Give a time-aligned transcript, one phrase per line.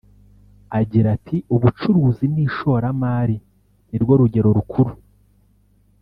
[0.79, 3.37] Agira ati “Ubucuruzi n’Ishoramari
[3.89, 4.93] ni rwo rugero rukuru